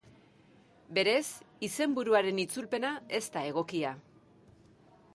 Berez, 0.97 1.21
izenburuaren 1.69 2.41
itzulpena 2.47 2.97
ez 3.19 3.23
da 3.37 3.47
egokia. 3.53 3.97